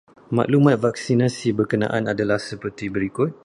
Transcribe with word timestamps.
Maklumat 0.35 0.77
vaksinasi 0.85 1.47
berkenaan 1.57 2.03
adalah 2.13 2.39
seperti 2.49 2.85
berikut. 2.95 3.31